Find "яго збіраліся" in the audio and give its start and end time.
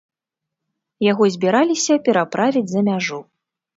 1.11-1.93